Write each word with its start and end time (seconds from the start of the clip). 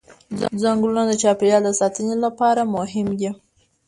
ځنګلونه 0.61 1.01
د 1.07 1.11
چاپېریال 1.21 1.63
د 1.65 1.71
ساتنې 1.81 2.15
لپاره 2.25 2.61
مهم 2.75 3.07
دي 3.19 3.29